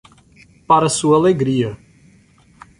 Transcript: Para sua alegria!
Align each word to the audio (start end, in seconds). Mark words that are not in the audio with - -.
Para 0.65 0.89
sua 0.89 1.15
alegria! 1.17 1.77